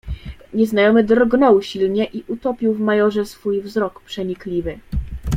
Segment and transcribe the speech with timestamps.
[0.53, 4.79] "Nieznajomy drgnął silnie i utopił w majorze swój wzrok przenikliwy."